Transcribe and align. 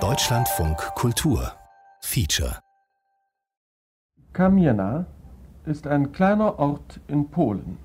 Deutschlandfunk 0.00 0.78
Kultur 0.94 1.52
Feature 2.00 2.58
Kamiena 4.32 5.04
ist 5.66 5.86
ein 5.86 6.10
kleiner 6.12 6.58
Ort 6.58 7.00
in 7.06 7.28
Polen. 7.28 7.76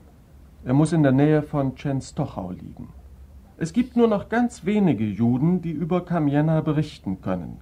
Er 0.63 0.73
muss 0.73 0.93
in 0.93 1.04
der 1.04 1.12
Nähe 1.12 1.43
von 1.43 1.75
Częstochow 1.75 2.54
liegen. 2.54 2.93
Es 3.57 3.73
gibt 3.73 3.97
nur 3.97 4.07
noch 4.07 4.29
ganz 4.29 4.63
wenige 4.63 5.04
Juden, 5.04 5.62
die 5.62 5.71
über 5.71 6.05
Kamiena 6.05 6.61
berichten 6.61 7.19
können. 7.19 7.59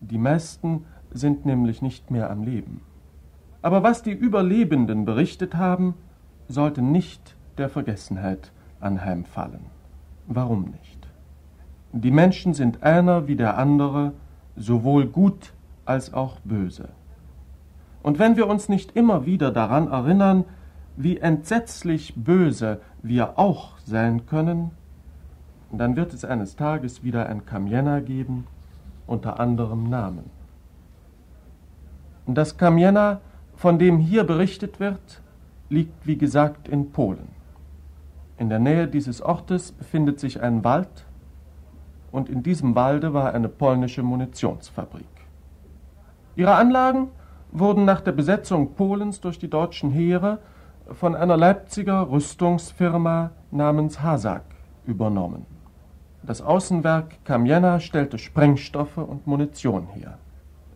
Die 0.00 0.18
meisten 0.18 0.86
sind 1.12 1.46
nämlich 1.46 1.80
nicht 1.80 2.10
mehr 2.10 2.28
am 2.28 2.42
Leben. 2.42 2.80
Aber 3.62 3.84
was 3.84 4.02
die 4.02 4.10
Überlebenden 4.10 5.04
berichtet 5.04 5.54
haben, 5.54 5.94
sollte 6.48 6.82
nicht 6.82 7.36
der 7.56 7.68
Vergessenheit 7.68 8.50
anheimfallen. 8.80 9.66
Warum 10.26 10.72
nicht? 10.72 11.03
Die 11.96 12.10
Menschen 12.10 12.54
sind 12.54 12.82
einer 12.82 13.28
wie 13.28 13.36
der 13.36 13.56
andere, 13.56 14.14
sowohl 14.56 15.06
gut 15.06 15.52
als 15.84 16.12
auch 16.12 16.40
böse. 16.40 16.88
Und 18.02 18.18
wenn 18.18 18.36
wir 18.36 18.48
uns 18.48 18.68
nicht 18.68 18.96
immer 18.96 19.26
wieder 19.26 19.52
daran 19.52 19.86
erinnern, 19.86 20.44
wie 20.96 21.18
entsetzlich 21.18 22.14
böse 22.16 22.80
wir 23.00 23.38
auch 23.38 23.78
sein 23.78 24.26
können, 24.26 24.72
dann 25.70 25.94
wird 25.94 26.12
es 26.12 26.24
eines 26.24 26.56
Tages 26.56 27.04
wieder 27.04 27.26
ein 27.28 27.46
Kamiena 27.46 28.00
geben, 28.00 28.48
unter 29.06 29.38
anderem 29.38 29.88
Namen. 29.88 30.30
Das 32.26 32.56
Kamiena, 32.56 33.20
von 33.54 33.78
dem 33.78 33.98
hier 33.98 34.24
berichtet 34.24 34.80
wird, 34.80 35.22
liegt 35.68 36.04
wie 36.04 36.18
gesagt 36.18 36.66
in 36.66 36.90
Polen. 36.90 37.28
In 38.36 38.48
der 38.48 38.58
Nähe 38.58 38.88
dieses 38.88 39.22
Ortes 39.22 39.70
befindet 39.70 40.18
sich 40.18 40.42
ein 40.42 40.64
Wald 40.64 41.03
und 42.14 42.28
in 42.28 42.44
diesem 42.44 42.76
Walde 42.76 43.12
war 43.12 43.34
eine 43.34 43.48
polnische 43.48 44.04
Munitionsfabrik. 44.04 45.04
Ihre 46.36 46.54
Anlagen 46.54 47.08
wurden 47.50 47.84
nach 47.84 48.00
der 48.02 48.12
Besetzung 48.12 48.74
Polens 48.74 49.20
durch 49.20 49.40
die 49.40 49.50
deutschen 49.50 49.90
Heere 49.90 50.38
von 50.92 51.16
einer 51.16 51.36
Leipziger 51.36 52.08
Rüstungsfirma 52.08 53.32
namens 53.50 54.00
Hasak 54.00 54.44
übernommen. 54.86 55.44
Das 56.22 56.40
Außenwerk 56.40 57.24
Kamiena 57.24 57.80
stellte 57.80 58.18
Sprengstoffe 58.18 58.98
und 58.98 59.26
Munition 59.26 59.88
her. 59.88 60.18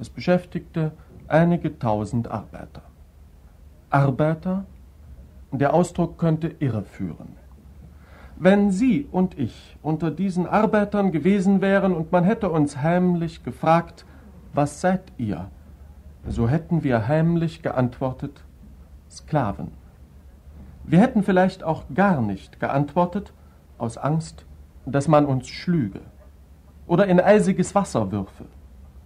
Es 0.01 0.11
beschäftigte 0.11 0.91
einige 1.29 1.79
tausend 1.79 2.29
Arbeiter. 2.29 2.83
Arbeiter? 3.91 4.65
Der 5.53 5.73
Ausdruck 5.73 6.19
könnte 6.19 6.49
irreführen. 6.59 7.37
Wenn 8.41 8.71
Sie 8.71 9.09
und 9.11 9.37
ich 9.37 9.77
unter 9.83 10.13
diesen 10.13 10.47
Arbeitern 10.47 11.11
gewesen 11.11 11.61
wären 11.61 11.93
und 11.93 12.13
man 12.13 12.23
hätte 12.23 12.51
uns 12.51 12.77
heimlich 12.77 13.43
gefragt, 13.43 14.07
was 14.55 14.81
seid 14.81 15.03
ihr? 15.17 15.51
So 16.25 16.49
hätten 16.49 16.85
wir 16.85 17.09
heimlich 17.09 17.63
geantwortet, 17.63 18.45
Sklaven. 19.11 19.73
Wir 20.85 21.01
hätten 21.01 21.25
vielleicht 21.25 21.65
auch 21.65 21.83
gar 21.93 22.23
nicht 22.23 22.61
geantwortet, 22.61 23.33
aus 23.77 23.99
Angst, 23.99 24.47
dass 24.87 25.09
man 25.09 25.27
uns 25.27 25.49
schlüge 25.49 26.01
oder 26.87 27.09
in 27.09 27.21
eisiges 27.21 27.75
Wasser 27.75 28.13
würfe 28.13 28.45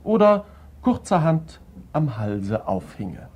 oder 0.05 0.45
kurzerhand 0.83 1.63
am 1.95 2.19
Halse 2.19 2.69
aufhinge. 2.69 3.29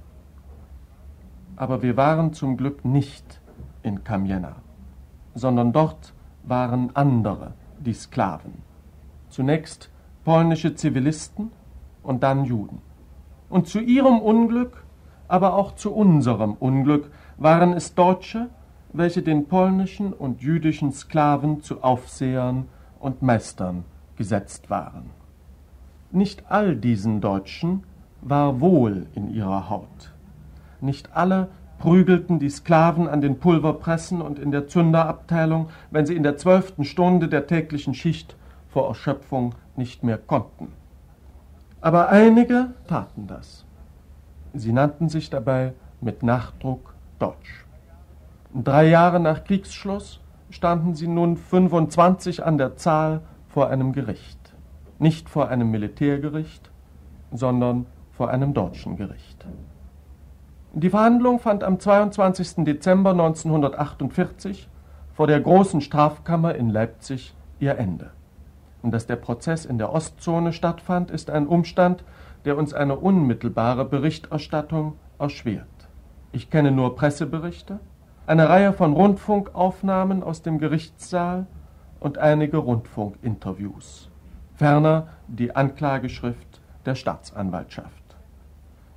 Aber 1.56 1.80
wir 1.80 1.96
waren 1.96 2.34
zum 2.34 2.58
Glück 2.58 2.84
nicht 2.84 3.40
in 3.82 4.04
Kamiena 4.04 4.56
sondern 5.36 5.72
dort 5.72 6.14
waren 6.42 6.90
andere 6.94 7.52
die 7.78 7.92
Sklaven. 7.92 8.62
Zunächst 9.28 9.90
polnische 10.24 10.74
Zivilisten 10.74 11.52
und 12.02 12.22
dann 12.22 12.44
Juden. 12.44 12.80
Und 13.48 13.68
zu 13.68 13.78
ihrem 13.78 14.18
Unglück, 14.18 14.84
aber 15.28 15.54
auch 15.54 15.76
zu 15.76 15.92
unserem 15.92 16.54
Unglück 16.54 17.10
waren 17.36 17.74
es 17.74 17.94
Deutsche, 17.94 18.48
welche 18.92 19.22
den 19.22 19.46
polnischen 19.46 20.12
und 20.12 20.40
jüdischen 20.40 20.90
Sklaven 20.90 21.60
zu 21.60 21.82
Aufsehern 21.82 22.66
und 22.98 23.22
Meistern 23.22 23.84
gesetzt 24.16 24.70
waren. 24.70 25.10
Nicht 26.10 26.50
all 26.50 26.76
diesen 26.76 27.20
Deutschen 27.20 27.84
war 28.22 28.60
wohl 28.60 29.06
in 29.14 29.28
ihrer 29.28 29.68
Haut. 29.68 30.14
Nicht 30.80 31.14
alle 31.14 31.48
prügelten 31.78 32.38
die 32.38 32.50
Sklaven 32.50 33.08
an 33.08 33.20
den 33.20 33.38
Pulverpressen 33.38 34.22
und 34.22 34.38
in 34.38 34.50
der 34.50 34.66
Zünderabteilung, 34.68 35.68
wenn 35.90 36.06
sie 36.06 36.16
in 36.16 36.22
der 36.22 36.36
zwölften 36.36 36.84
Stunde 36.84 37.28
der 37.28 37.46
täglichen 37.46 37.94
Schicht 37.94 38.36
vor 38.68 38.88
Erschöpfung 38.88 39.54
nicht 39.76 40.02
mehr 40.02 40.18
konnten. 40.18 40.72
Aber 41.80 42.08
einige 42.08 42.74
taten 42.88 43.26
das. 43.26 43.64
Sie 44.54 44.72
nannten 44.72 45.08
sich 45.08 45.30
dabei 45.30 45.74
mit 46.00 46.22
Nachdruck 46.22 46.94
Deutsch. 47.18 47.64
Drei 48.54 48.88
Jahre 48.88 49.20
nach 49.20 49.44
Kriegsschluss 49.44 50.20
standen 50.50 50.94
sie 50.94 51.08
nun 51.08 51.36
25 51.36 52.44
an 52.44 52.58
der 52.58 52.76
Zahl 52.76 53.20
vor 53.48 53.68
einem 53.68 53.92
Gericht. 53.92 54.38
Nicht 54.98 55.28
vor 55.28 55.48
einem 55.48 55.70
Militärgericht, 55.70 56.70
sondern 57.32 57.86
vor 58.12 58.30
einem 58.30 58.54
deutschen 58.54 58.96
Gericht. 58.96 59.46
Die 60.78 60.90
Verhandlung 60.90 61.38
fand 61.38 61.64
am 61.64 61.80
22. 61.80 62.66
Dezember 62.66 63.12
1948 63.12 64.68
vor 65.14 65.26
der 65.26 65.40
Großen 65.40 65.80
Strafkammer 65.80 66.54
in 66.54 66.68
Leipzig 66.68 67.34
ihr 67.58 67.78
Ende. 67.78 68.10
Und 68.82 68.90
dass 68.90 69.06
der 69.06 69.16
Prozess 69.16 69.64
in 69.64 69.78
der 69.78 69.90
Ostzone 69.90 70.52
stattfand, 70.52 71.10
ist 71.10 71.30
ein 71.30 71.46
Umstand, 71.46 72.04
der 72.44 72.58
uns 72.58 72.74
eine 72.74 72.96
unmittelbare 72.96 73.86
Berichterstattung 73.86 74.98
erschwert. 75.18 75.88
Ich 76.32 76.50
kenne 76.50 76.72
nur 76.72 76.94
Presseberichte, 76.94 77.80
eine 78.26 78.46
Reihe 78.50 78.74
von 78.74 78.92
Rundfunkaufnahmen 78.92 80.22
aus 80.22 80.42
dem 80.42 80.58
Gerichtssaal 80.58 81.46
und 82.00 82.18
einige 82.18 82.58
Rundfunkinterviews. 82.58 84.10
Ferner 84.56 85.06
die 85.26 85.56
Anklageschrift 85.56 86.60
der 86.84 86.96
Staatsanwaltschaft. 86.96 88.16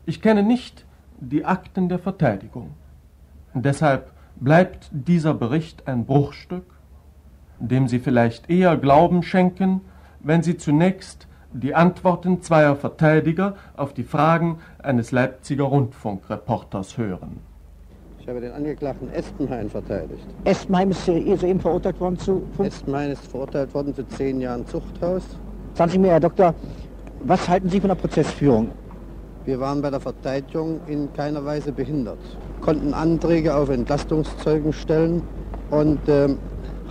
Ich 0.06 0.22
kenne 0.22 0.44
nicht 0.44 0.86
die 1.20 1.46
Akten 1.46 1.90
der 1.90 2.00
Verteidigung. 2.00 2.72
Und 3.54 3.66
deshalb 3.66 4.12
bleibt 4.36 4.90
dieser 4.92 5.34
Bericht 5.34 5.88
ein 5.88 6.06
Bruchstück, 6.06 6.66
dem 7.60 7.88
Sie 7.88 8.00
vielleicht 8.00 8.50
eher 8.50 8.78
Glauben 8.78 9.24
schenken, 9.24 9.82
wenn 10.22 10.44
Sie 10.44 10.58
zunächst 10.58 11.28
die 11.52 11.76
Antworten 11.76 12.42
zweier 12.42 12.76
Verteidiger 12.76 13.56
auf 13.76 13.94
die 13.94 14.04
Fragen 14.04 14.60
eines 14.82 15.12
Leipziger 15.12 15.64
Rundfunkreporters 15.64 16.98
hören. 16.98 17.40
Ich 18.20 18.28
habe 18.28 18.42
den 18.42 18.52
Angeklagten 18.52 19.12
Estenheim 19.12 19.70
verteidigt. 19.70 20.24
Estenheim 20.44 20.92
ist 20.92 21.06
soeben 21.06 21.60
verurteilt 21.60 22.00
worden 22.00 22.20
zu... 22.20 22.44
Estenheim 22.60 23.12
ist 23.12 23.26
verurteilt 23.28 23.74
worden 23.74 23.96
zu 23.96 24.08
zehn 24.10 24.40
Jahren 24.40 24.68
Zuchthaus. 24.68 25.24
Sagen 25.74 25.92
Sie 25.92 25.98
mir, 25.98 26.12
Herr 26.12 26.20
Doktor, 26.20 26.54
was 27.24 27.50
halten 27.50 27.70
Sie 27.70 27.80
von 27.80 27.88
der 27.88 27.96
Prozessführung? 27.96 28.70
Wir 29.50 29.60
waren 29.60 29.82
bei 29.82 29.90
der 29.90 30.00
Verteidigung 30.00 30.80
in 30.86 31.12
keiner 31.14 31.44
Weise 31.44 31.72
behindert, 31.72 32.20
konnten 32.62 32.94
Anträge 32.94 33.56
auf 33.56 33.70
Entlastungszeugen 33.70 34.72
stellen 34.72 35.24
und 35.72 36.08
äh, 36.08 36.28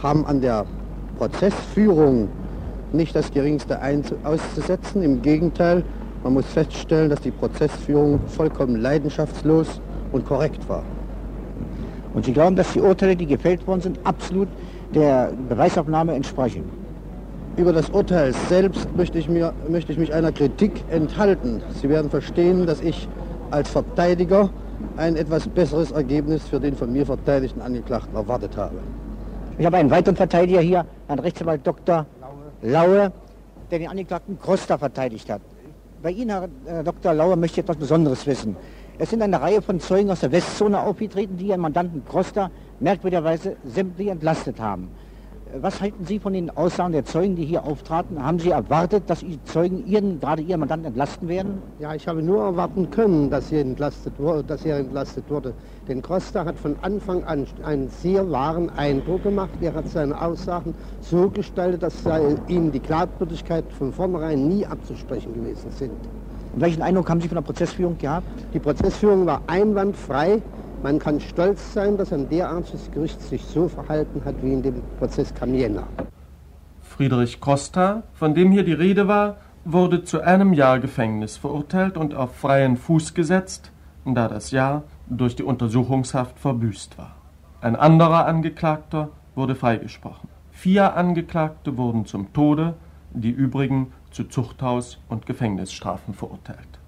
haben 0.02 0.26
an 0.26 0.40
der 0.40 0.66
Prozessführung 1.18 2.28
nicht 2.92 3.14
das 3.14 3.30
geringste 3.30 3.78
auszusetzen. 4.24 5.04
Im 5.04 5.22
Gegenteil, 5.22 5.84
man 6.24 6.32
muss 6.32 6.46
feststellen, 6.46 7.10
dass 7.10 7.20
die 7.20 7.30
Prozessführung 7.30 8.18
vollkommen 8.26 8.74
leidenschaftslos 8.74 9.80
und 10.10 10.26
korrekt 10.26 10.68
war. 10.68 10.82
Und 12.12 12.24
Sie 12.24 12.32
glauben, 12.32 12.56
dass 12.56 12.72
die 12.72 12.80
Urteile, 12.80 13.14
die 13.14 13.26
gefällt 13.26 13.64
worden 13.68 13.82
sind, 13.82 14.00
absolut 14.02 14.48
der 14.92 15.30
Beweisaufnahme 15.48 16.12
entsprechen? 16.12 16.64
Über 17.58 17.72
das 17.72 17.90
Urteil 17.90 18.32
selbst 18.48 18.86
möchte 18.96 19.18
ich, 19.18 19.28
mir, 19.28 19.52
möchte 19.68 19.90
ich 19.90 19.98
mich 19.98 20.14
einer 20.14 20.30
Kritik 20.30 20.84
enthalten. 20.90 21.60
Sie 21.82 21.88
werden 21.88 22.08
verstehen, 22.08 22.66
dass 22.66 22.80
ich 22.80 23.08
als 23.50 23.68
Verteidiger 23.68 24.50
ein 24.96 25.16
etwas 25.16 25.48
besseres 25.48 25.90
Ergebnis 25.90 26.46
für 26.46 26.60
den 26.60 26.76
von 26.76 26.92
mir 26.92 27.04
verteidigten 27.04 27.60
Angeklagten 27.60 28.14
erwartet 28.14 28.56
habe. 28.56 28.76
Ich 29.58 29.66
habe 29.66 29.76
einen 29.76 29.90
weiteren 29.90 30.14
Verteidiger 30.14 30.60
hier, 30.60 30.86
Herrn 31.08 31.18
Rechtsanwalt 31.18 31.66
Dr. 31.66 32.06
Laue, 32.62 33.10
der 33.72 33.78
den 33.80 33.88
Angeklagten 33.88 34.38
Kroster 34.38 34.78
verteidigt 34.78 35.28
hat. 35.28 35.40
Bei 36.00 36.12
Ihnen, 36.12 36.30
Herr 36.64 36.84
Dr. 36.84 37.12
Laue, 37.12 37.34
möchte 37.34 37.58
ich 37.58 37.64
etwas 37.64 37.76
Besonderes 37.76 38.24
wissen. 38.24 38.56
Es 38.98 39.10
sind 39.10 39.20
eine 39.20 39.40
Reihe 39.40 39.62
von 39.62 39.80
Zeugen 39.80 40.12
aus 40.12 40.20
der 40.20 40.30
Westzone 40.30 40.78
aufgetreten, 40.78 41.36
die 41.36 41.48
Ihren 41.48 41.62
Mandanten 41.62 42.04
Kroster 42.04 42.52
merkwürdigerweise 42.78 43.56
sämtlich 43.64 44.06
entlastet 44.06 44.60
haben. 44.60 44.90
Was 45.56 45.80
halten 45.80 46.04
Sie 46.04 46.18
von 46.18 46.34
den 46.34 46.50
Aussagen 46.50 46.92
der 46.92 47.06
Zeugen, 47.06 47.34
die 47.34 47.44
hier 47.44 47.64
auftraten? 47.64 48.22
Haben 48.22 48.38
Sie 48.38 48.50
erwartet, 48.50 49.04
dass 49.08 49.20
die 49.20 49.42
Zeugen 49.44 49.86
Ihren, 49.86 50.20
gerade 50.20 50.42
Ihren 50.42 50.60
Mandanten 50.60 50.86
entlasten 50.88 51.26
werden? 51.26 51.62
Ja, 51.78 51.94
ich 51.94 52.06
habe 52.06 52.22
nur 52.22 52.42
erwarten 52.42 52.90
können, 52.90 53.30
dass 53.30 53.50
er 53.50 53.62
entlastet 53.62 54.18
wurde. 54.18 54.44
Dass 54.44 54.66
er 54.66 54.78
entlastet 54.78 55.30
wurde. 55.30 55.54
Denn 55.88 56.02
Costa 56.02 56.44
hat 56.44 56.58
von 56.58 56.76
Anfang 56.82 57.24
an 57.24 57.46
einen 57.64 57.88
sehr 57.88 58.30
wahren 58.30 58.68
Eindruck 58.68 59.22
gemacht. 59.22 59.52
Er 59.60 59.72
hat 59.72 59.88
seine 59.88 60.20
Aussagen 60.20 60.74
so 61.00 61.30
gestaltet, 61.30 61.82
dass 61.82 61.94
ihm 62.46 62.70
die 62.70 62.80
Glaubwürdigkeit 62.80 63.64
von 63.72 63.92
vornherein 63.92 64.48
nie 64.48 64.66
abzusprechen 64.66 65.32
gewesen 65.32 65.70
sind. 65.70 65.96
Und 66.52 66.60
welchen 66.60 66.82
Eindruck 66.82 67.08
haben 67.08 67.20
Sie 67.20 67.28
von 67.28 67.36
der 67.36 67.42
Prozessführung 67.42 67.96
gehabt? 67.96 68.26
Die 68.52 68.60
Prozessführung 68.60 69.24
war 69.24 69.40
einwandfrei. 69.46 70.42
Man 70.82 71.00
kann 71.00 71.20
stolz 71.20 71.72
sein, 71.72 71.96
dass 71.96 72.12
ein 72.12 72.28
derartiges 72.28 72.90
Gericht 72.92 73.20
sich 73.20 73.42
so 73.42 73.68
verhalten 73.68 74.24
hat 74.24 74.36
wie 74.42 74.52
in 74.52 74.62
dem 74.62 74.80
Prozess 74.98 75.34
Camiena. 75.34 75.88
Friedrich 76.80 77.40
Costa, 77.40 78.04
von 78.14 78.34
dem 78.34 78.52
hier 78.52 78.62
die 78.62 78.74
Rede 78.74 79.08
war, 79.08 79.38
wurde 79.64 80.04
zu 80.04 80.20
einem 80.20 80.52
Jahr 80.52 80.78
Gefängnis 80.78 81.36
verurteilt 81.36 81.96
und 81.96 82.14
auf 82.14 82.36
freien 82.36 82.76
Fuß 82.76 83.14
gesetzt, 83.14 83.72
da 84.04 84.28
das 84.28 84.52
Jahr 84.52 84.84
durch 85.08 85.34
die 85.34 85.42
Untersuchungshaft 85.42 86.38
verbüßt 86.38 86.96
war. 86.96 87.16
Ein 87.60 87.74
anderer 87.74 88.26
Angeklagter 88.26 89.10
wurde 89.34 89.56
freigesprochen. 89.56 90.28
Vier 90.52 90.96
Angeklagte 90.96 91.76
wurden 91.76 92.06
zum 92.06 92.32
Tode, 92.32 92.74
die 93.12 93.30
übrigen 93.30 93.92
zu 94.12 94.24
Zuchthaus- 94.24 94.98
und 95.08 95.26
Gefängnisstrafen 95.26 96.14
verurteilt. 96.14 96.78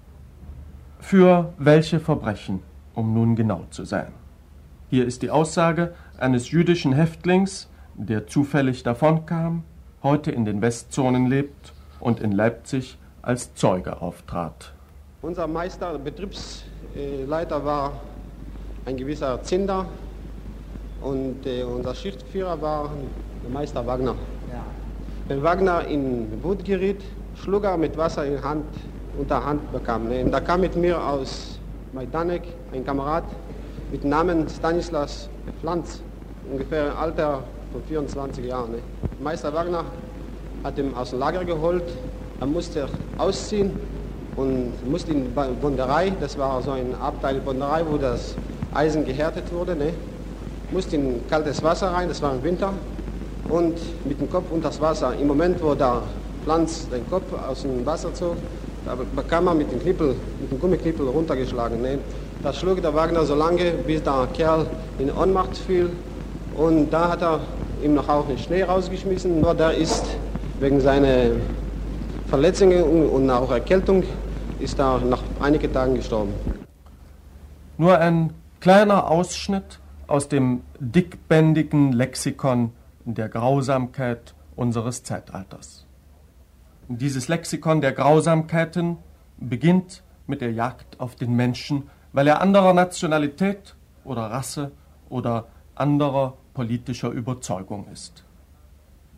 Für 0.99 1.53
welche 1.57 1.99
Verbrechen 1.99 2.61
um 2.95 3.13
nun 3.13 3.35
genau 3.35 3.65
zu 3.69 3.85
sein. 3.85 4.13
Hier 4.89 5.05
ist 5.05 5.21
die 5.21 5.29
Aussage 5.29 5.93
eines 6.17 6.51
jüdischen 6.51 6.93
Häftlings, 6.93 7.69
der 7.95 8.27
zufällig 8.27 8.83
davonkam, 8.83 9.63
heute 10.03 10.31
in 10.31 10.45
den 10.45 10.61
Westzonen 10.61 11.27
lebt 11.27 11.73
und 11.99 12.19
in 12.19 12.31
Leipzig 12.31 12.97
als 13.21 13.53
Zeuge 13.55 14.01
auftrat. 14.01 14.73
Unser 15.21 15.47
Meister, 15.47 15.97
Betriebsleiter 15.99 17.63
war 17.63 17.93
ein 18.85 18.97
gewisser 18.97 19.41
Zinder 19.43 19.85
und 21.01 21.45
äh, 21.45 21.63
unser 21.63 21.93
Schichtführer 21.93 22.59
war 22.61 22.89
der 23.43 23.51
Meister 23.51 23.85
Wagner. 23.85 24.15
Ja. 24.51 24.63
Wenn 25.27 25.43
Wagner 25.43 25.85
in 25.85 26.43
Wut 26.43 26.65
geriet, 26.65 27.01
schlug 27.35 27.63
er 27.63 27.77
mit 27.77 27.97
Wasser 27.97 28.25
in 28.25 28.43
Hand, 28.43 28.65
unter 29.17 29.45
Hand 29.45 29.71
bekam. 29.71 30.09
Da 30.31 30.39
kam 30.39 30.61
mit 30.61 30.75
mir 30.75 31.01
aus 31.01 31.50
Majdanek, 31.93 32.43
ein 32.71 32.85
Kamerad 32.85 33.25
mit 33.91 34.05
Namen 34.05 34.47
Stanislas 34.47 35.27
Pflanz, 35.59 36.01
ungefähr 36.49 36.97
Alter 36.97 37.43
von 37.73 37.83
24 37.83 38.45
Jahren. 38.45 38.71
Ne? 38.71 38.77
Meister 39.19 39.53
Wagner 39.53 39.83
hat 40.63 40.77
ihn 40.77 40.93
aus 40.95 41.09
dem 41.09 41.19
Lager 41.19 41.43
geholt, 41.43 41.83
er 42.39 42.47
musste 42.47 42.87
ausziehen 43.17 43.71
und 44.37 44.71
musste 44.89 45.11
in 45.11 45.25
die 45.25 45.29
Bonderei, 45.61 46.13
das 46.17 46.37
war 46.37 46.61
so 46.61 46.71
ein 46.71 46.95
Abteil 46.95 47.41
Bonderei, 47.41 47.83
wo 47.85 47.97
das 47.97 48.37
Eisen 48.73 49.03
gehärtet 49.03 49.51
wurde, 49.51 49.75
ne? 49.75 49.93
musste 50.71 50.95
in 50.95 51.27
kaltes 51.27 51.61
Wasser 51.61 51.91
rein, 51.91 52.07
das 52.07 52.21
war 52.21 52.33
im 52.33 52.41
Winter, 52.41 52.71
und 53.49 53.75
mit 54.05 54.21
dem 54.21 54.29
Kopf 54.29 54.49
unter 54.49 54.69
das 54.69 54.79
Wasser. 54.79 55.13
Im 55.19 55.27
Moment, 55.27 55.61
wo 55.61 55.75
der 55.75 56.03
Pflanz 56.45 56.87
den 56.87 57.05
Kopf 57.09 57.33
aus 57.33 57.63
dem 57.63 57.85
Wasser 57.85 58.13
zog, 58.13 58.37
da 58.85 58.95
bekam 59.15 59.47
er 59.47 59.55
mit 59.55 59.71
dem 59.71 59.79
Knippel, 59.79 60.15
mit 60.39 60.51
dem 60.51 60.59
Gummiknippel 60.59 61.07
runtergeschlagen. 61.07 61.81
Ne? 61.81 61.99
Das 62.43 62.57
schlug 62.57 62.81
der 62.81 62.93
Wagner 62.93 63.25
so 63.25 63.35
lange, 63.35 63.71
bis 63.85 64.01
der 64.01 64.27
Kerl 64.33 64.65
in 64.97 65.11
Ohnmacht 65.11 65.57
fiel. 65.57 65.89
Und 66.55 66.89
da 66.89 67.09
hat 67.09 67.21
er 67.21 67.39
ihm 67.83 67.93
noch 67.93 68.09
auch 68.09 68.27
den 68.27 68.37
Schnee 68.37 68.63
rausgeschmissen. 68.63 69.39
Nur 69.39 69.53
der 69.53 69.73
ist 69.75 70.05
wegen 70.59 70.81
seiner 70.81 71.31
Verletzungen 72.27 73.09
und 73.09 73.29
auch 73.29 73.51
Erkältung 73.51 74.03
ist 74.59 74.79
er 74.79 74.99
nach 74.99 75.21
einigen 75.39 75.71
Tagen 75.71 75.95
gestorben. 75.95 76.33
Nur 77.77 77.97
ein 77.97 78.33
kleiner 78.59 79.09
Ausschnitt 79.09 79.79
aus 80.07 80.27
dem 80.27 80.61
dickbändigen 80.79 81.93
Lexikon 81.93 82.71
der 83.05 83.29
Grausamkeit 83.29 84.33
unseres 84.55 85.03
Zeitalters. 85.03 85.85
Dieses 86.87 87.27
Lexikon 87.27 87.81
der 87.81 87.93
Grausamkeiten 87.93 88.97
beginnt 89.37 90.03
mit 90.27 90.41
der 90.41 90.51
Jagd 90.51 90.99
auf 90.99 91.15
den 91.15 91.35
Menschen, 91.35 91.89
weil 92.13 92.27
er 92.27 92.41
anderer 92.41 92.73
Nationalität 92.73 93.75
oder 94.03 94.23
Rasse 94.23 94.71
oder 95.09 95.47
anderer 95.75 96.37
politischer 96.53 97.09
Überzeugung 97.09 97.87
ist. 97.91 98.23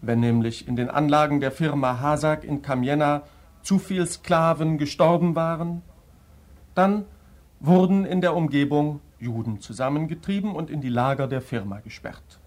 Wenn 0.02 0.20
nämlich 0.20 0.68
in 0.68 0.76
den 0.76 0.90
Anlagen 0.90 1.40
der 1.40 1.52
Firma 1.52 2.00
Hasag 2.00 2.44
in 2.44 2.62
Kamiena 2.62 3.24
zu 3.62 3.80
viel 3.80 4.06
Sklaven 4.06 4.78
gestorben 4.78 5.36
waren, 5.36 5.82
dann 6.76 7.06
wurden 7.60 8.06
in 8.06 8.22
der 8.22 8.36
Umgebung 8.36 9.00
Juden 9.20 9.62
zusammengetrieben 9.62 10.54
und 10.54 10.70
in 10.70 10.82
die 10.82 10.90
Lager 10.90 11.28
der 11.28 11.42
Firma 11.42 11.80
gesperrt. 11.80 12.40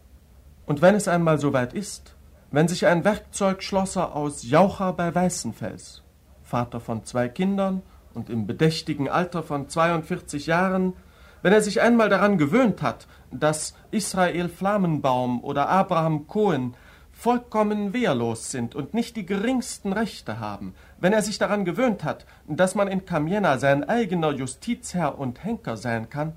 Und 0.66 0.82
wenn 0.82 0.94
es 0.94 1.08
einmal 1.08 1.38
soweit 1.38 1.72
ist, 1.72 2.15
wenn 2.50 2.68
sich 2.68 2.86
ein 2.86 3.04
Werkzeugschlosser 3.04 4.14
aus 4.14 4.48
Jaucher 4.48 4.92
bei 4.92 5.14
Weißenfels, 5.14 6.02
Vater 6.42 6.80
von 6.80 7.04
zwei 7.04 7.28
Kindern 7.28 7.82
und 8.14 8.30
im 8.30 8.46
bedächtigen 8.46 9.08
Alter 9.08 9.42
von 9.42 9.68
42 9.68 10.46
Jahren, 10.46 10.94
wenn 11.42 11.52
er 11.52 11.60
sich 11.60 11.80
einmal 11.80 12.08
daran 12.08 12.38
gewöhnt 12.38 12.82
hat, 12.82 13.06
dass 13.30 13.74
Israel 13.90 14.48
Flammenbaum 14.48 15.42
oder 15.42 15.68
Abraham 15.68 16.26
Cohen 16.26 16.74
vollkommen 17.12 17.92
wehrlos 17.92 18.50
sind 18.50 18.74
und 18.74 18.94
nicht 18.94 19.16
die 19.16 19.26
geringsten 19.26 19.92
Rechte 19.92 20.38
haben, 20.38 20.74
wenn 21.00 21.12
er 21.12 21.22
sich 21.22 21.38
daran 21.38 21.64
gewöhnt 21.64 22.04
hat, 22.04 22.26
dass 22.46 22.74
man 22.74 22.88
in 22.88 23.04
Kamiena 23.04 23.58
sein 23.58 23.84
eigener 23.88 24.32
Justizherr 24.32 25.18
und 25.18 25.42
Henker 25.42 25.76
sein 25.76 26.10
kann, 26.10 26.34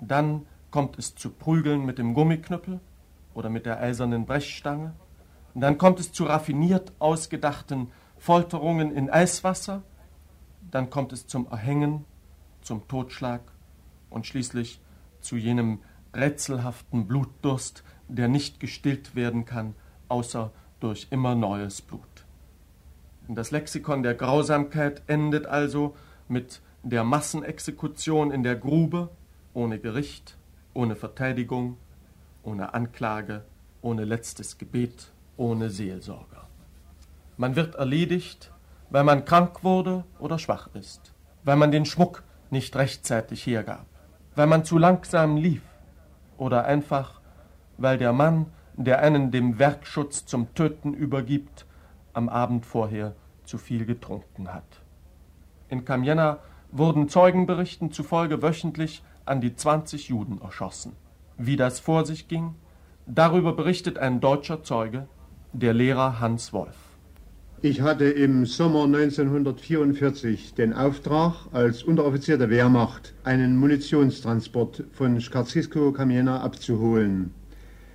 dann 0.00 0.46
kommt 0.70 0.98
es 0.98 1.14
zu 1.14 1.30
Prügeln 1.30 1.84
mit 1.84 1.98
dem 1.98 2.14
Gummiknüppel 2.14 2.80
oder 3.34 3.50
mit 3.50 3.66
der 3.66 3.80
eisernen 3.80 4.26
Brechstange, 4.26 4.94
und 5.54 5.60
dann 5.60 5.78
kommt 5.78 6.00
es 6.00 6.12
zu 6.12 6.24
raffiniert 6.24 6.92
ausgedachten 6.98 7.90
Folterungen 8.18 8.92
in 8.94 9.10
Eiswasser, 9.10 9.82
dann 10.70 10.90
kommt 10.90 11.12
es 11.12 11.26
zum 11.26 11.48
Erhängen, 11.48 12.04
zum 12.62 12.86
Totschlag 12.86 13.40
und 14.10 14.26
schließlich 14.26 14.80
zu 15.20 15.36
jenem 15.36 15.80
rätselhaften 16.14 17.06
Blutdurst, 17.06 17.82
der 18.08 18.28
nicht 18.28 18.60
gestillt 18.60 19.14
werden 19.14 19.44
kann, 19.44 19.74
außer 20.08 20.52
durch 20.80 21.08
immer 21.10 21.34
neues 21.34 21.82
Blut. 21.82 22.02
Das 23.28 23.50
Lexikon 23.50 24.02
der 24.02 24.14
Grausamkeit 24.14 25.02
endet 25.06 25.46
also 25.46 25.94
mit 26.28 26.60
der 26.82 27.04
Massenexekution 27.04 28.30
in 28.30 28.42
der 28.42 28.56
Grube, 28.56 29.10
ohne 29.54 29.78
Gericht, 29.78 30.36
ohne 30.74 30.96
Verteidigung, 30.96 31.76
ohne 32.42 32.74
Anklage, 32.74 33.44
ohne 33.82 34.04
letztes 34.04 34.58
Gebet 34.58 35.12
ohne 35.40 35.70
Seelsorger. 35.70 36.46
Man 37.38 37.56
wird 37.56 37.74
erledigt, 37.76 38.52
weil 38.90 39.04
man 39.04 39.24
krank 39.24 39.64
wurde 39.64 40.04
oder 40.18 40.38
schwach 40.38 40.68
ist, 40.74 41.14
weil 41.44 41.56
man 41.56 41.72
den 41.72 41.86
Schmuck 41.86 42.22
nicht 42.50 42.76
rechtzeitig 42.76 43.46
hergab, 43.46 43.86
weil 44.36 44.46
man 44.46 44.66
zu 44.66 44.76
langsam 44.76 45.38
lief 45.38 45.62
oder 46.36 46.66
einfach, 46.66 47.22
weil 47.78 47.96
der 47.96 48.12
Mann, 48.12 48.46
der 48.74 49.00
einen 49.00 49.30
dem 49.30 49.58
Werkschutz 49.58 50.26
zum 50.26 50.52
Töten 50.54 50.92
übergibt, 50.92 51.64
am 52.12 52.28
Abend 52.28 52.66
vorher 52.66 53.14
zu 53.44 53.56
viel 53.56 53.86
getrunken 53.86 54.52
hat. 54.52 54.82
In 55.68 55.86
Kamiena 55.86 56.40
wurden 56.70 57.08
Zeugenberichten 57.08 57.92
zufolge 57.92 58.42
wöchentlich 58.42 59.02
an 59.24 59.40
die 59.40 59.56
20 59.56 60.08
Juden 60.08 60.42
erschossen. 60.42 60.96
Wie 61.38 61.56
das 61.56 61.80
vor 61.80 62.04
sich 62.04 62.28
ging, 62.28 62.56
darüber 63.06 63.54
berichtet 63.54 63.96
ein 63.96 64.20
deutscher 64.20 64.62
Zeuge, 64.62 65.08
der 65.52 65.74
Lehrer 65.74 66.20
Hans 66.20 66.52
Wolf. 66.52 66.76
Ich 67.62 67.82
hatte 67.82 68.06
im 68.06 68.46
Sommer 68.46 68.84
1944 68.84 70.54
den 70.54 70.72
Auftrag, 70.72 71.34
als 71.52 71.82
Unteroffizier 71.82 72.38
der 72.38 72.48
Wehrmacht 72.48 73.12
einen 73.24 73.56
Munitionstransport 73.56 74.84
von 74.92 75.20
Skarzisko 75.20 75.92
Kamiena 75.92 76.40
abzuholen. 76.40 77.34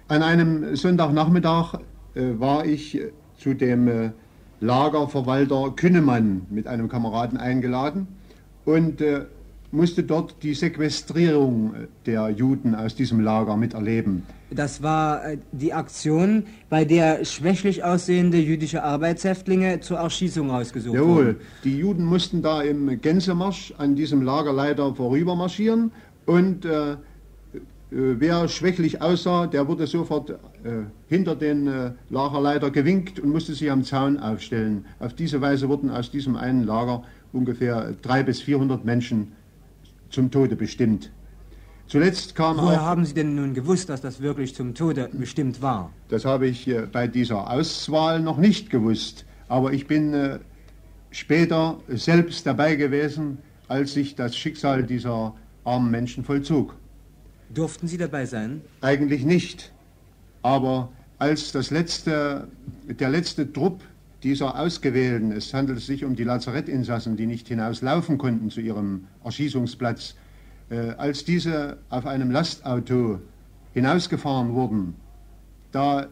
An 0.07 0.21
einem 0.21 0.75
Sonntagnachmittag 0.75 1.79
äh, 2.13 2.39
war 2.39 2.65
ich 2.65 3.01
zu 3.37 3.55
dem 3.55 3.87
äh, 3.87 4.11
Lagerverwalter 4.59 5.73
Künnemann 5.75 6.45
mit 6.49 6.67
einem 6.67 6.87
Kameraden 6.87 7.37
eingeladen 7.37 8.07
und 8.65 9.01
äh, 9.01 9.25
musste 9.75 10.03
dort 10.03 10.41
die 10.41 10.53
Sequestrierung 10.53 11.73
der 12.05 12.29
Juden 12.29 12.73
aus 12.73 12.95
diesem 12.95 13.19
Lager 13.19 13.57
miterleben. 13.57 14.23
Das 14.49 14.81
war 14.81 15.25
äh, 15.25 15.37
die 15.51 15.73
Aktion, 15.73 16.45
bei 16.69 16.85
der 16.85 17.25
schwächlich 17.25 17.83
aussehende 17.83 18.37
jüdische 18.37 18.83
Arbeitshäftlinge 18.83 19.81
zur 19.81 19.97
Erschießung 19.97 20.49
ausgesucht 20.51 20.95
Jawohl, 20.95 21.25
wurden. 21.25 21.35
die 21.63 21.77
Juden 21.77 22.05
mussten 22.05 22.41
da 22.41 22.61
im 22.61 23.01
Gänsemarsch 23.01 23.73
an 23.77 23.95
diesem 23.95 24.21
Lagerleiter 24.21 24.95
vorübermarschieren 24.95 25.91
und 26.25 26.65
äh, 26.65 26.91
äh, 26.93 26.95
wer 27.91 28.47
schwächlich 28.47 29.01
aussah, 29.01 29.47
der 29.47 29.67
wurde 29.67 29.87
sofort 29.87 30.29
äh, 30.31 30.35
hinter 31.07 31.35
den 31.35 31.67
äh, 31.67 31.91
Lagerleiter 32.09 32.71
gewinkt 32.71 33.19
und 33.19 33.31
musste 33.31 33.53
sich 33.53 33.69
am 33.71 33.83
Zaun 33.83 34.17
aufstellen. 34.19 34.85
Auf 34.99 35.13
diese 35.13 35.41
Weise 35.41 35.69
wurden 35.69 35.89
aus 35.89 36.11
diesem 36.11 36.35
einen 36.35 36.63
Lager 36.63 37.03
ungefähr 37.31 37.93
300 38.01 38.25
bis 38.25 38.41
400 38.41 38.85
Menschen 38.85 39.33
zum 40.15 40.31
Tode 40.31 40.55
bestimmt. 40.55 41.11
Zuletzt 41.87 42.33
kam 42.35 42.57
Woher 42.57 42.81
auch, 42.81 42.85
haben 42.85 43.05
Sie 43.05 43.13
denn 43.13 43.35
nun 43.35 43.53
gewusst, 43.53 43.89
dass 43.89 44.01
das 44.01 44.19
wirklich 44.21 44.55
zum 44.55 44.73
Tode 44.73 45.09
bestimmt 45.13 45.61
war? 45.61 45.91
das 46.09 46.25
habe 46.25 46.47
ich 46.47 46.67
äh, 46.67 46.87
bei 46.91 47.07
dieser 47.07 47.51
Auswahl 47.51 48.19
noch 48.21 48.37
nicht 48.37 48.69
gewusst, 48.71 49.25
aber 49.49 49.73
ich 49.73 49.85
bin 49.85 50.13
äh, 50.13 50.39
später 51.11 51.77
selbst 51.89 52.45
dabei 52.47 52.75
gewesen, 52.75 53.37
als 53.67 53.93
sich 53.93 54.15
das 54.15 54.35
Schicksal 54.35 54.83
dieser 54.83 55.35
armen 55.63 55.91
Menschen 55.91 56.23
vollzog. 56.23 56.75
Durften 57.53 57.87
Sie 57.87 57.97
dabei 57.97 58.25
sein? 58.25 58.61
Eigentlich 58.81 59.25
nicht. 59.25 59.71
Aber 60.41 60.89
als 61.19 61.51
das 61.51 61.71
letzte, 61.71 62.47
der 62.87 63.09
letzte 63.09 63.51
Trupp 63.51 63.81
dieser 64.25 64.59
Ausgewählten, 64.59 65.31
es 65.31 65.53
handelt 65.53 65.79
sich 65.79 66.03
um 66.03 66.15
die 66.15 66.23
Lazarettinsassen, 66.23 67.15
die 67.15 67.27
nicht 67.27 67.47
hinauslaufen 67.47 68.17
konnten 68.17 68.49
zu 68.49 68.59
ihrem 68.59 69.05
Erschießungsplatz, 69.23 70.15
äh, 70.71 70.89
als 70.97 71.25
diese 71.25 71.77
auf 71.89 72.07
einem 72.07 72.31
Lastauto 72.31 73.19
hinausgefahren 73.75 74.53
wurden, 74.53 74.95
da 75.71 76.07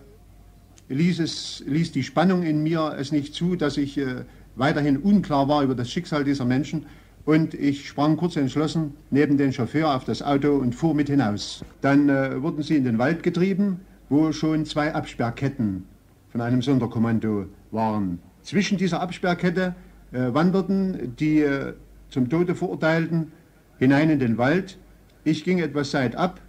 ließ, 0.90 1.20
es, 1.20 1.64
ließ 1.66 1.92
die 1.92 2.04
Spannung 2.04 2.44
in 2.44 2.62
mir 2.62 2.96
es 3.00 3.12
nicht 3.12 3.34
zu, 3.34 3.56
dass 3.56 3.78
ich 3.78 3.98
äh, 3.98 4.26
weiterhin 4.56 4.98
unklar 4.98 5.48
war 5.48 5.64
über 5.64 5.74
das 5.74 5.90
Schicksal 5.90 6.24
dieser 6.24 6.46
Menschen 6.46 6.86
und 7.26 7.56
ich 7.56 7.88
sprang 7.88 8.16
kurz 8.16 8.36
entschlossen 8.36 8.94
neben 9.10 9.38
den 9.38 9.54
Chauffeur 9.54 9.96
auf 9.96 10.06
das 10.06 10.22
Auto 10.22 10.56
und 10.58 10.76
fuhr 10.76 10.94
mit 10.94 11.10
hinaus. 11.10 11.66
Dann 11.82 12.10
äh, 12.10 12.40
wurden 12.44 12.62
sie 12.62 12.76
in 12.76 12.84
den 12.84 13.00
Wald 13.00 13.24
getrieben, 13.24 13.80
wo 14.10 14.32
schon 14.34 14.66
zwei 14.66 14.94
Absperrketten 14.94 15.86
von 16.34 16.42
einem 16.42 16.64
Sonderkommando 16.64 17.46
waren. 17.70 18.20
Zwischen 18.42 18.78
dieser 18.80 19.00
Absperrkette 19.02 19.76
äh, 20.12 20.34
wanderten 20.34 21.16
die 21.16 21.42
äh, 21.42 21.76
zum 22.10 22.28
Tode 22.28 22.56
Verurteilten 22.56 23.32
hinein 23.78 24.10
in 24.10 24.18
den 24.18 24.38
Wald. 24.40 24.80
Ich 25.24 25.44
ging 25.44 25.60
etwas 25.60 25.92
seitab 25.92 26.42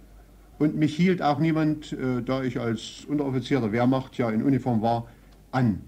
und 0.57 0.75
mich 0.75 0.95
hielt 0.95 1.21
auch 1.21 1.37
niemand, 1.37 1.93
äh, 1.93 2.23
da 2.23 2.41
ich 2.41 2.59
als 2.59 3.05
Unteroffizier 3.07 3.61
der 3.61 3.71
Wehrmacht 3.71 4.17
ja 4.17 4.31
in 4.31 4.41
Uniform 4.41 4.81
war, 4.81 5.05
an. 5.51 5.81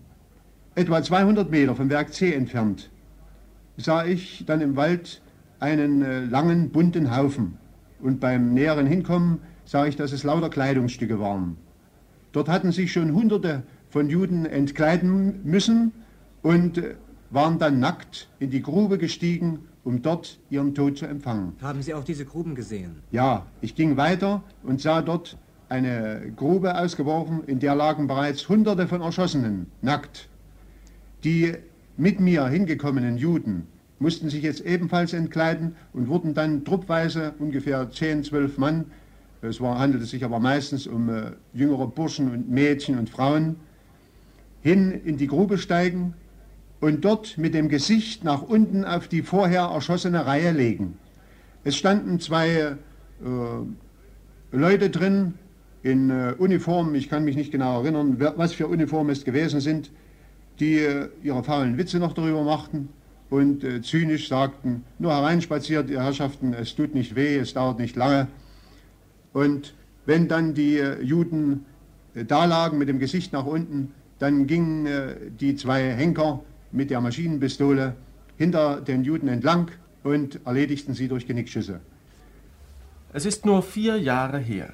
Etwa 0.76 1.02
200 1.02 1.50
Meter 1.50 1.76
vom 1.76 1.90
Werk 1.90 2.14
C 2.14 2.34
entfernt 2.34 2.92
sah 3.78 4.06
ich 4.06 4.44
dann 4.46 4.62
im 4.62 4.76
Wald 4.76 5.24
einen 5.60 6.04
äh, 6.04 6.20
langen, 6.26 6.70
bunten 6.70 7.16
Haufen. 7.18 7.58
Und 8.00 8.20
beim 8.20 8.54
näheren 8.54 8.86
Hinkommen 8.86 9.40
sah 9.66 9.88
ich, 9.88 9.96
dass 9.96 10.12
es 10.12 10.24
lauter 10.24 10.52
Kleidungsstücke 10.52 11.20
waren. 11.20 11.58
Dort 12.32 12.48
hatten 12.48 12.72
sich 12.72 12.92
schon 12.92 13.14
Hunderte 13.14 13.64
von 13.90 14.10
Juden 14.10 14.46
entkleiden 14.46 15.42
müssen 15.44 15.92
und 16.42 16.82
waren 17.30 17.60
dann 17.60 17.80
nackt 17.80 18.30
in 18.40 18.50
die 18.50 18.62
Grube 18.62 18.98
gestiegen, 18.98 19.60
um 19.84 20.02
dort 20.02 20.40
ihren 20.50 20.76
Tod 20.76 20.98
zu 20.98 21.06
empfangen. 21.06 21.54
Haben 21.62 21.82
Sie 21.82 21.94
auch 21.94 22.04
diese 22.04 22.26
Gruben 22.26 22.56
gesehen? 22.56 22.98
Ja, 23.12 23.46
ich 23.62 23.76
ging 23.76 23.98
weiter 23.98 24.44
und 24.64 24.82
sah 24.82 25.02
dort 25.02 25.38
eine 25.70 26.32
Grube 26.36 26.78
ausgeworfen, 26.78 27.44
in 27.46 27.60
der 27.60 27.76
lagen 27.76 28.08
bereits 28.08 28.48
Hunderte 28.48 28.88
von 28.88 29.02
Erschossenen, 29.02 29.68
nackt. 29.82 30.30
Die 31.24 31.54
mit 31.98 32.20
mir 32.20 32.48
hingekommenen 32.48 33.18
Juden 33.18 33.68
mussten 34.00 34.30
sich 34.30 34.44
jetzt 34.44 34.62
ebenfalls 34.62 35.14
entkleiden 35.14 35.76
und 35.94 36.08
wurden 36.08 36.34
dann 36.34 36.64
truppweise, 36.64 37.34
ungefähr 37.40 37.90
10, 37.90 38.24
12 38.24 38.58
Mann, 38.58 38.86
es 39.42 39.62
war, 39.62 39.80
handelte 39.80 40.06
sich 40.06 40.24
aber 40.24 40.40
meistens 40.40 40.88
um 40.88 41.10
äh, 41.10 41.32
jüngere 41.54 41.88
Burschen 41.88 42.32
und 42.32 42.50
Mädchen 42.50 42.98
und 42.98 43.10
Frauen, 43.10 43.58
hin 44.68 44.92
in 44.92 45.16
die 45.18 45.28
Grube 45.28 45.58
steigen 45.58 46.14
und 46.82 47.06
dort 47.06 47.38
mit 47.38 47.54
dem 47.54 47.70
Gesicht 47.70 48.26
nach 48.26 48.42
unten 48.42 48.84
auf 48.84 49.08
die 49.08 49.22
vorher 49.22 49.70
erschossene 49.74 50.26
Reihe 50.26 50.52
legen. 50.52 50.98
Es 51.64 51.78
standen 51.78 52.20
zwei 52.20 52.48
äh, 52.50 52.76
Leute 54.52 54.90
drin 54.90 55.36
in 55.84 56.10
äh, 56.10 56.34
Uniformen, 56.38 56.96
ich 56.96 57.10
kann 57.10 57.24
mich 57.24 57.38
nicht 57.38 57.52
genau 57.52 57.82
erinnern, 57.82 58.16
wer, 58.18 58.38
was 58.38 58.54
für 58.54 58.68
Uniformen 58.68 59.12
es 59.12 59.24
gewesen 59.24 59.62
sind, 59.62 59.90
die 60.60 60.80
äh, 60.80 61.08
ihre 61.24 61.44
faulen 61.44 61.78
Witze 61.78 61.98
noch 61.98 62.12
darüber 62.14 62.44
machten 62.44 62.90
und 63.30 63.64
äh, 63.64 63.82
zynisch 63.82 64.28
sagten, 64.28 64.84
nur 65.00 65.14
hereinspaziert, 65.14 65.90
ihr 65.90 66.04
Herrschaften, 66.04 66.54
es 66.54 66.76
tut 66.76 66.94
nicht 66.94 67.16
weh, 67.16 67.38
es 67.38 67.54
dauert 67.54 67.80
nicht 67.80 67.96
lange. 67.96 68.28
Und 69.32 69.74
wenn 70.06 70.28
dann 70.28 70.54
die 70.54 70.78
äh, 70.78 71.02
Juden 71.02 71.66
äh, 72.16 72.26
da 72.26 72.44
lagen 72.44 72.78
mit 72.78 72.90
dem 72.90 73.00
Gesicht 73.00 73.32
nach 73.32 73.46
unten, 73.46 73.94
dann 74.20 74.48
gingen 74.48 74.86
äh, 74.86 75.16
die 75.30 75.56
zwei 75.56 75.94
Henker 75.94 76.42
mit 76.72 76.90
der 76.90 77.02
Maschinenpistole 77.02 77.96
hinter 78.38 78.82
den 78.82 79.04
Juden 79.04 79.28
entlang 79.28 79.72
und 80.04 80.40
erledigten 80.46 80.94
sie 80.94 81.08
durch 81.08 81.28
Genickschüsse. 81.28 81.82
Es 83.14 83.26
ist 83.26 83.46
nur 83.46 83.64
vier 83.64 83.98
Jahre 83.98 84.38
her. 84.38 84.74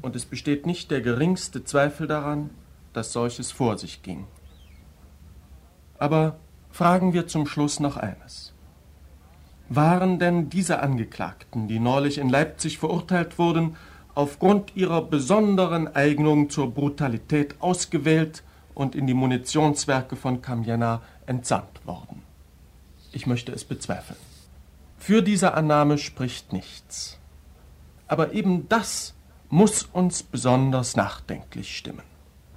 Und 0.00 0.16
es 0.16 0.24
besteht 0.24 0.66
nicht 0.66 0.90
der 0.90 1.00
geringste 1.00 1.64
Zweifel 1.64 2.06
daran, 2.06 2.50
dass 2.92 3.12
solches 3.12 3.52
vor 3.52 3.78
sich 3.78 4.02
ging. 4.02 4.26
Aber 5.98 6.38
fragen 6.70 7.12
wir 7.12 7.26
zum 7.26 7.46
Schluss 7.46 7.80
noch 7.80 7.96
eines. 7.96 8.54
Waren 9.68 10.18
denn 10.18 10.48
diese 10.48 10.80
Angeklagten, 10.80 11.68
die 11.68 11.78
neulich 11.78 12.18
in 12.18 12.28
Leipzig 12.28 12.78
verurteilt 12.78 13.38
wurden, 13.38 13.76
aufgrund 14.18 14.74
ihrer 14.74 15.02
besonderen 15.02 15.94
Eignung 15.94 16.50
zur 16.50 16.74
Brutalität 16.74 17.54
ausgewählt 17.60 18.42
und 18.74 18.96
in 18.96 19.06
die 19.06 19.14
Munitionswerke 19.14 20.16
von 20.16 20.42
Kamjena 20.42 21.02
entsandt 21.26 21.86
worden? 21.86 22.22
Ich 23.12 23.28
möchte 23.28 23.52
es 23.52 23.62
bezweifeln. 23.62 24.18
Für 24.98 25.22
diese 25.22 25.54
Annahme 25.54 25.98
spricht 25.98 26.52
nichts. 26.52 27.20
Aber 28.08 28.32
eben 28.32 28.68
das 28.68 29.14
muss 29.50 29.84
uns 29.84 30.24
besonders 30.24 30.96
nachdenklich 30.96 31.76
stimmen. 31.76 32.02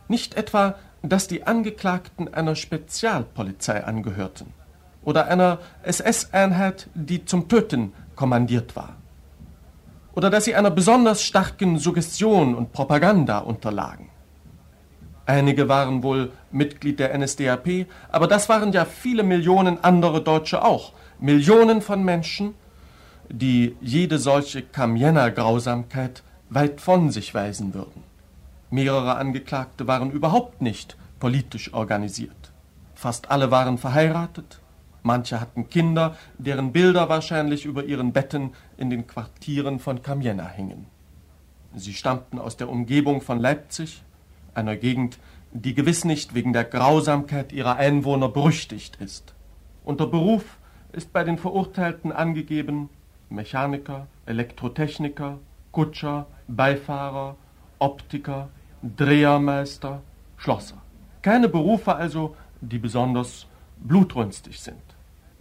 Nicht 0.07 0.33
etwa, 0.33 0.79
dass 1.03 1.27
die 1.27 1.45
Angeklagten 1.45 2.33
einer 2.33 2.55
Spezialpolizei 2.55 3.83
angehörten 3.83 4.47
oder 5.03 5.27
einer 5.27 5.59
SS-Einheit, 5.83 6.89
die 6.95 7.23
zum 7.25 7.47
Töten 7.49 7.93
kommandiert 8.15 8.75
war. 8.75 9.00
Oder 10.13 10.29
dass 10.29 10.45
sie 10.45 10.55
einer 10.55 10.71
besonders 10.71 11.23
starken 11.23 11.77
Suggestion 11.77 12.55
und 12.55 12.71
Propaganda 12.71 13.39
unterlagen. 13.39 14.09
Einige 15.25 15.69
waren 15.69 16.03
wohl 16.03 16.31
Mitglied 16.51 16.99
der 16.99 17.17
NSDAP, 17.17 17.85
aber 18.11 18.27
das 18.27 18.49
waren 18.49 18.73
ja 18.73 18.85
viele 18.85 19.23
Millionen 19.23 19.83
andere 19.83 20.21
Deutsche 20.21 20.63
auch. 20.65 20.93
Millionen 21.19 21.81
von 21.81 22.03
Menschen, 22.03 22.55
die 23.29 23.75
jede 23.79 24.17
solche 24.17 24.61
Kamjener-Grausamkeit 24.61 26.23
weit 26.49 26.81
von 26.81 27.11
sich 27.11 27.33
weisen 27.33 27.73
würden. 27.73 28.03
Mehrere 28.71 29.15
Angeklagte 29.15 29.87
waren 29.87 30.11
überhaupt 30.11 30.61
nicht 30.61 30.97
politisch 31.19 31.73
organisiert. 31.73 32.51
Fast 32.95 33.31
alle 33.31 33.51
waren 33.51 33.77
verheiratet, 33.77 34.60
manche 35.03 35.39
hatten 35.39 35.69
Kinder, 35.69 36.15
deren 36.37 36.71
Bilder 36.71 37.09
wahrscheinlich 37.09 37.65
über 37.65 37.83
ihren 37.83 38.13
Betten 38.13 38.51
in 38.77 38.89
den 38.89 39.07
Quartieren 39.07 39.79
von 39.79 40.01
Kamiena 40.01 40.47
hingen. 40.47 40.85
Sie 41.75 41.93
stammten 41.93 42.39
aus 42.39 42.57
der 42.57 42.69
Umgebung 42.69 43.21
von 43.21 43.39
Leipzig, 43.39 44.03
einer 44.53 44.75
Gegend, 44.75 45.19
die 45.53 45.73
gewiss 45.73 46.05
nicht 46.05 46.33
wegen 46.33 46.53
der 46.53 46.65
Grausamkeit 46.65 47.51
ihrer 47.51 47.77
Einwohner 47.77 48.29
berüchtigt 48.29 48.97
ist. 48.97 49.33
Unter 49.83 50.07
Beruf 50.07 50.57
ist 50.91 51.13
bei 51.13 51.23
den 51.23 51.37
Verurteilten 51.37 52.11
angegeben 52.11 52.89
Mechaniker, 53.29 54.07
Elektrotechniker, 54.25 55.39
Kutscher, 55.71 56.27
Beifahrer, 56.47 57.37
Optiker, 57.79 58.49
Drehermeister, 58.97 60.01
Schlosser. 60.37 60.81
Keine 61.21 61.47
Berufe 61.47 61.95
also, 61.95 62.35
die 62.59 62.77
besonders 62.77 63.47
blutrünstig 63.77 64.59
sind. 64.59 64.81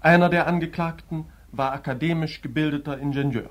Einer 0.02 0.30
der 0.30 0.46
Angeklagten 0.46 1.26
war 1.52 1.72
akademisch 1.72 2.40
gebildeter 2.40 2.98
Ingenieur. 2.98 3.50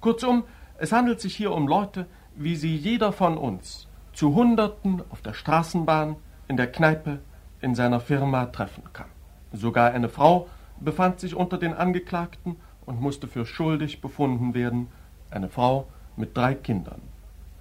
Kurzum, 0.00 0.44
es 0.78 0.92
handelt 0.92 1.20
sich 1.20 1.34
hier 1.34 1.52
um 1.52 1.66
Leute, 1.66 2.06
wie 2.36 2.54
sie 2.54 2.76
jeder 2.76 3.12
von 3.12 3.36
uns 3.36 3.88
zu 4.12 4.34
Hunderten 4.34 5.02
auf 5.10 5.20
der 5.20 5.34
Straßenbahn, 5.34 6.14
in 6.46 6.56
der 6.56 6.70
Kneipe, 6.70 7.18
in 7.60 7.74
seiner 7.74 7.98
Firma 7.98 8.46
treffen 8.46 8.84
kann. 8.92 9.08
Sogar 9.52 9.92
eine 9.92 10.08
Frau 10.08 10.48
befand 10.78 11.18
sich 11.18 11.34
unter 11.34 11.58
den 11.58 11.74
Angeklagten 11.74 12.56
und 12.86 13.00
musste 13.00 13.26
für 13.26 13.44
schuldig 13.44 14.00
befunden 14.00 14.54
werden, 14.54 14.88
eine 15.30 15.48
Frau 15.48 15.88
mit 16.16 16.36
drei 16.36 16.54
Kindern. 16.54 17.00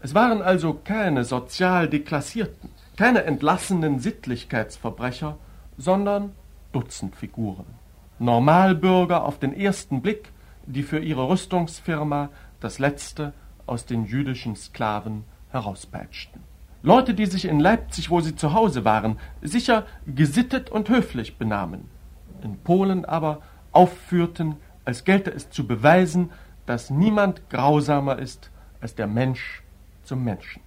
Es 0.02 0.14
waren 0.14 0.44
also 0.44 0.76
keine 0.76 1.24
sozial 1.24 1.90
Deklassierten, 1.90 2.70
keine 2.96 3.24
entlassenen 3.24 4.00
Sittlichkeitsverbrecher, 4.00 5.38
sondern 5.78 6.34
Dutzendfiguren. 6.72 7.79
Normalbürger 8.20 9.24
auf 9.24 9.40
den 9.40 9.54
ersten 9.54 10.02
Blick, 10.02 10.32
die 10.66 10.84
für 10.84 11.00
ihre 11.00 11.28
Rüstungsfirma 11.30 12.30
das 12.60 12.80
Letzte 12.80 13.34
aus 13.66 13.86
den 13.86 14.06
jüdischen 14.06 14.56
Sklaven 14.56 15.24
herauspeitschten. 15.52 16.44
Leute, 16.82 17.14
die 17.14 17.26
sich 17.26 17.46
in 17.46 17.60
Leipzig, 17.60 18.10
wo 18.10 18.22
sie 18.22 18.36
zu 18.36 18.54
Hause 18.54 18.86
waren, 18.86 19.18
sicher 19.42 19.86
gesittet 20.06 20.70
und 20.70 20.90
höflich 20.90 21.38
benahmen, 21.38 21.90
in 22.42 22.58
Polen 22.60 23.04
aber 23.06 23.42
aufführten, 23.72 24.56
als 24.86 25.04
gelte 25.04 25.32
es 25.32 25.50
zu 25.50 25.68
beweisen, 25.68 26.32
dass 26.66 26.90
niemand 26.90 27.50
grausamer 27.50 28.20
ist 28.20 28.50
als 28.82 28.96
der 28.96 29.08
Mensch 29.08 29.62
zum 30.04 30.24
Menschen. 30.24 30.62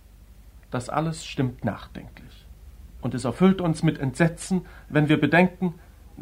Das 0.71 0.89
alles 0.89 1.25
stimmt 1.25 1.65
nachdenklich. 1.65 2.47
Und 3.01 3.15
es 3.15 3.25
erfüllt 3.25 3.61
uns 3.61 3.83
mit 3.83 3.99
Entsetzen, 3.99 4.67
wenn 4.89 5.09
wir 5.09 5.21
bedenken, 5.21 5.75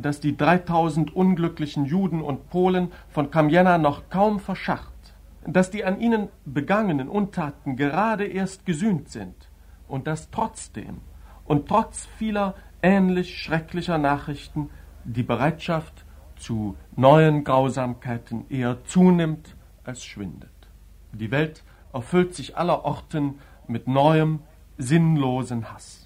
dass 0.02 0.20
die 0.20 0.36
3000 0.36 1.14
unglücklichen 1.14 1.84
Juden 1.84 2.22
und 2.22 2.48
Polen 2.50 2.92
von 3.08 3.30
Kamienna 3.30 3.78
noch 3.78 4.08
kaum 4.10 4.40
verscharrt, 4.40 5.14
dass 5.46 5.70
die 5.70 5.84
an 5.84 6.00
ihnen 6.00 6.28
begangenen 6.44 7.08
Untaten 7.08 7.76
gerade 7.76 8.26
erst 8.26 8.66
gesühnt 8.66 9.08
sind 9.08 9.50
und 9.88 10.06
dass 10.06 10.30
trotzdem 10.30 10.98
und 11.44 11.68
trotz 11.68 12.06
vieler 12.18 12.54
ähnlich 12.82 13.38
schrecklicher 13.38 13.98
Nachrichten 13.98 14.70
die 15.04 15.22
Bereitschaft 15.22 16.04
zu 16.36 16.76
neuen 16.96 17.44
Grausamkeiten 17.44 18.48
eher 18.48 18.84
zunimmt 18.84 19.56
als 19.84 20.04
schwindet. 20.04 20.50
Die 21.12 21.30
Welt 21.30 21.64
erfüllt 21.92 22.34
sich 22.34 22.56
aller 22.56 22.84
Orten 22.84 23.40
mit 23.66 23.88
neuem, 23.88 24.40
sinnlosen 24.78 25.72
Hass. 25.72 25.99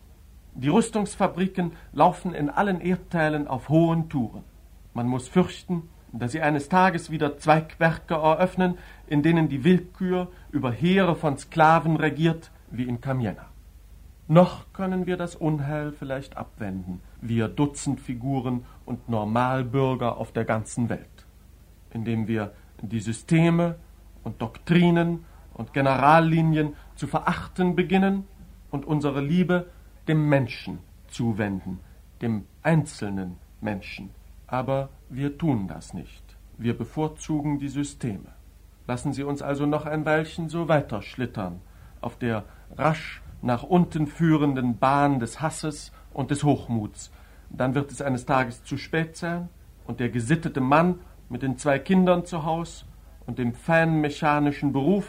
Die 0.55 0.69
Rüstungsfabriken 0.69 1.73
laufen 1.93 2.33
in 2.33 2.49
allen 2.49 2.81
Erdteilen 2.81 3.49
auf 3.49 3.69
hohen 3.69 4.09
Touren. 4.09 4.45
Man 4.93 5.09
muss 5.09 5.27
fürchten, 5.27 5.89
dass 6.13 6.31
sie 6.31 6.41
eines 6.41 6.69
Tages 6.69 7.11
wieder 7.11 7.39
Zweigwerke 7.39 8.15
eröffnen, 8.15 8.79
in 9.09 9.25
denen 9.25 9.49
die 9.49 9.65
Willkür 9.65 10.29
über 10.53 10.71
Heere 10.71 11.17
von 11.17 11.37
Sklaven 11.37 11.97
regiert, 11.97 12.53
wie 12.71 12.85
in 12.85 13.01
Kamienna. 13.01 13.47
Noch 14.29 14.73
können 14.73 15.07
wir 15.07 15.17
das 15.17 15.35
Unheil 15.35 15.93
vielleicht 15.93 16.37
abwenden, 16.37 17.01
wir 17.21 17.49
Dutzendfiguren 17.49 18.65
und 18.87 19.09
Normalbürger 19.09 20.17
auf 20.17 20.33
der 20.33 20.45
ganzen 20.45 20.89
Welt, 20.89 21.27
indem 21.91 22.29
wir 22.29 22.53
die 22.81 23.01
Systeme 23.01 23.75
und 24.23 24.41
Doktrinen 24.41 25.25
und 25.53 25.73
Generallinien 25.73 26.75
zu 26.95 27.07
verachten 27.07 27.75
beginnen 27.75 28.27
und 28.71 28.87
unsere 28.87 29.21
Liebe 29.21 29.67
dem 30.09 30.29
Menschen 30.29 30.79
zuwenden, 31.09 31.81
dem 32.21 32.45
einzelnen 32.63 33.37
Menschen. 33.61 34.11
Aber 34.47 34.91
wir 35.09 35.39
tun 35.39 35.69
das 35.69 35.95
nicht. 35.95 36.23
Wir 36.59 36.77
bevorzugen 36.77 37.59
die 37.59 37.69
Systeme. 37.69 38.35
Lassen 38.87 39.13
Sie 39.13 39.25
uns 39.25 39.43
also 39.43 39.67
noch 39.67 39.87
ein 39.87 40.05
Weilchen 40.05 40.49
so 40.49 40.69
weiter 40.69 41.03
schlittern 41.03 41.61
auf 42.01 42.19
der 42.19 42.45
rasch 42.77 43.23
nach 43.41 43.63
unten 43.63 44.07
führenden 44.07 44.79
Bahn 44.79 45.21
des 45.21 45.41
Hasses 45.41 45.93
und 46.13 46.31
des 46.31 46.45
Hochmuts. 46.45 47.11
Dann 47.51 47.75
wird 47.75 47.91
es 47.91 48.03
eines 48.03 48.27
Tages 48.27 48.65
zu 48.65 48.77
spät 48.77 49.17
sein 49.17 49.49
und 49.87 50.01
der 50.01 50.11
gesittete 50.11 50.61
Mann 50.61 51.01
mit 51.29 51.43
den 51.43 51.57
zwei 51.57 51.79
Kindern 51.79 52.25
zu 52.25 52.45
Haus 52.45 52.87
und 53.27 53.39
dem 53.39 53.55
feinmechanischen 53.55 54.73
Beruf, 54.73 55.07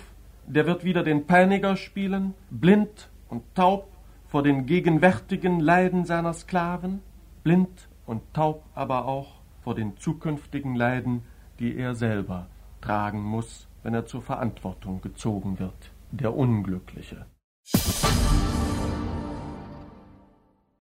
der 0.47 0.65
wird 0.65 0.83
wieder 0.83 1.03
den 1.03 1.27
Peiniger 1.27 1.75
spielen, 1.75 2.33
blind 2.49 3.09
und 3.29 3.43
taub 3.55 3.89
vor 4.35 4.43
den 4.43 4.65
gegenwärtigen 4.65 5.61
Leiden 5.61 6.03
seiner 6.03 6.33
Sklaven, 6.33 7.01
blind 7.45 7.87
und 8.05 8.21
taub 8.33 8.65
aber 8.73 9.05
auch 9.05 9.39
vor 9.61 9.75
den 9.75 9.95
zukünftigen 9.95 10.75
Leiden, 10.75 11.21
die 11.57 11.77
er 11.77 11.95
selber 11.95 12.47
tragen 12.81 13.23
muss, 13.23 13.69
wenn 13.81 13.93
er 13.93 14.07
zur 14.07 14.21
Verantwortung 14.21 14.99
gezogen 14.99 15.57
wird, 15.57 15.93
der 16.11 16.35
Unglückliche. 16.35 17.27